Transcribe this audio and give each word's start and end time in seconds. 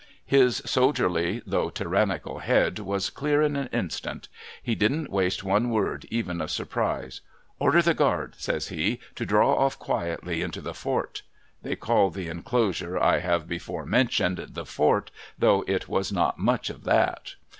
His 0.25 0.63
soldierly, 0.65 1.43
though 1.45 1.69
tyrannical, 1.69 2.39
head 2.39 2.79
was 2.79 3.11
clear 3.11 3.43
in 3.43 3.55
an 3.55 3.69
instant. 3.71 4.29
He 4.63 4.73
didn't 4.73 5.11
waste 5.11 5.43
one 5.43 5.69
word, 5.69 6.07
even 6.09 6.41
of 6.41 6.49
surprise.' 6.49 7.21
Order 7.59 7.83
the 7.83 7.93
guard,' 7.93 8.33
says 8.39 8.69
he,' 8.69 8.99
to 9.15 9.27
draw 9.27 9.53
off 9.53 9.77
quietly 9.77 10.41
into 10.41 10.59
the 10.59 10.73
Fort.' 10.73 11.21
(They 11.61 11.75
called 11.75 12.15
the 12.15 12.29
enclosure 12.29 12.97
I 12.99 13.19
have 13.19 13.47
before 13.47 13.85
mentioned, 13.85 14.39
the 14.53 14.65
Fort, 14.65 15.11
though 15.37 15.63
it 15.67 15.87
was 15.87 16.11
not 16.11 16.39
much 16.39 16.71
of 16.71 16.83
that.) 16.85 17.35